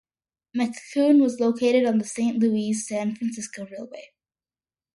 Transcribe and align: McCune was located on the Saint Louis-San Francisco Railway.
McCune 0.57 1.21
was 1.21 1.39
located 1.39 1.85
on 1.85 1.99
the 1.99 2.03
Saint 2.05 2.39
Louis-San 2.39 3.15
Francisco 3.17 3.67
Railway. 3.67 4.09